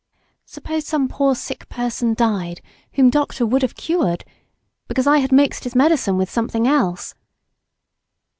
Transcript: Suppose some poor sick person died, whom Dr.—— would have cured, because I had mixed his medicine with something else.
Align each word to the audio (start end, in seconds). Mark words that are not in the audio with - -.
Suppose 0.47 0.87
some 0.87 1.07
poor 1.07 1.35
sick 1.35 1.69
person 1.69 2.15
died, 2.15 2.61
whom 2.93 3.11
Dr.—— 3.11 3.45
would 3.45 3.61
have 3.61 3.75
cured, 3.75 4.25
because 4.87 5.05
I 5.05 5.19
had 5.19 5.31
mixed 5.31 5.63
his 5.63 5.75
medicine 5.75 6.17
with 6.17 6.27
something 6.27 6.67
else. 6.67 7.13